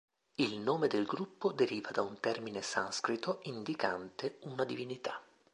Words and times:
Il 0.39 0.59
nome 0.61 0.87
del 0.87 1.05
gruppo 1.05 1.51
deriva 1.51 1.91
da 1.91 2.01
un 2.01 2.19
termine 2.19 2.63
sanscrito 2.63 3.37
indicante 3.43 4.39
una 4.45 4.63
divinità. 4.63 5.21